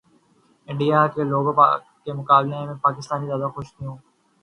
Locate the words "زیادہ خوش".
3.27-3.67